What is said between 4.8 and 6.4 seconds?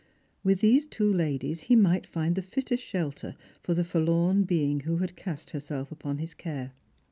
had cast herself upon his